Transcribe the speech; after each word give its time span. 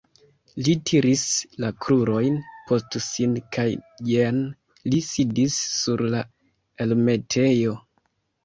Li 0.67 0.73
tiris 0.89 1.25
la 1.65 1.69
krurojn 1.85 2.39
post 2.71 2.97
sin 3.09 3.37
kaj 3.57 3.67
jen 4.13 4.41
li 4.95 5.05
sidis 5.11 5.61
sur 5.77 6.05
la 6.17 6.23
elmetejo. 6.87 7.79